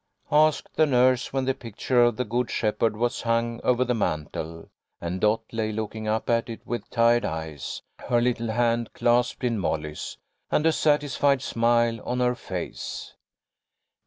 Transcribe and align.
"asked 0.47 0.73
the 0.75 0.87
nurse, 0.87 1.31
when 1.31 1.45
the 1.45 1.53
picture 1.53 2.01
of 2.05 2.17
the 2.17 2.25
Good 2.25 2.49
Shep 2.49 2.81
herd 2.81 2.97
was 2.97 3.21
hung 3.21 3.61
over 3.63 3.85
the 3.85 3.93
mantel, 3.93 4.67
and 4.99 5.21
Dot 5.21 5.43
lay 5.51 5.71
looking 5.71 6.07
up 6.07 6.27
at 6.27 6.49
it 6.49 6.65
with 6.65 6.89
tired 6.89 7.23
eyes, 7.23 7.83
her 8.09 8.19
little 8.19 8.47
hand 8.49 8.93
clasped 8.93 9.43
in 9.43 9.59
Molly's, 9.59 10.17
and 10.49 10.65
a 10.65 10.71
satisfied 10.71 11.43
smile 11.43 12.01
on 12.03 12.19
her 12.19 12.33
face. 12.33 13.13